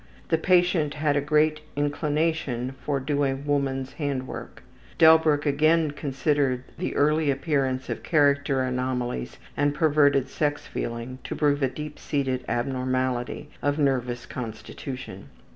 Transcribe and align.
The 0.29 0.37
patient 0.39 0.95
had 0.95 1.15
a 1.15 1.21
great 1.21 1.59
inclination 1.75 2.73
for 2.83 2.99
doing 2.99 3.45
woman's 3.45 3.93
handwork. 3.93 4.63
Delbruck 4.97 5.45
again 5.45 5.91
considered 5.91 6.63
the 6.79 6.95
early 6.95 7.29
appearance 7.29 7.87
of 7.87 8.01
character 8.01 8.63
anomalies 8.63 9.37
and 9.55 9.75
perverted 9.75 10.27
sex 10.27 10.65
feeling 10.65 11.19
to 11.25 11.35
prove 11.35 11.61
a 11.61 11.67
deep 11.69 11.99
seated 11.99 12.43
abnormality 12.47 13.51
of 13.61 13.77
nervous 13.77 14.25
constitution. 14.25 15.29